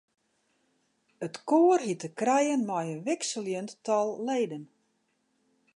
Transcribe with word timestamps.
It 1.25 1.35
koar 1.49 1.79
hie 1.85 1.95
te 2.01 2.09
krijen 2.19 2.63
mei 2.69 2.85
in 2.93 3.05
wikseljend 3.07 3.71
tal 3.85 4.09
leden. 4.27 4.63